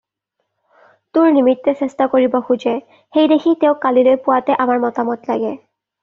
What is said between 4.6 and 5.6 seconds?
আমাৰ মতামত লাগে।